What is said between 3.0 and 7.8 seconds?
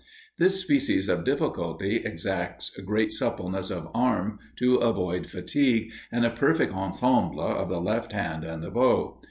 suppleness of arm to avoid fatigue, and a perfect ensemble of the